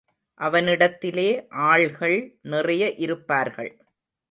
அவனிடத்திலே 0.39 1.27
ஆள்கள் 1.49 2.17
நிறைய 2.41 2.93
இருப்பார்கள். 2.95 3.71